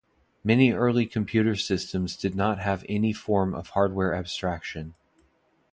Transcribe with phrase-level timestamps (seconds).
[0.43, 4.95] Many early computer systems did not have any form of hardware abstraction.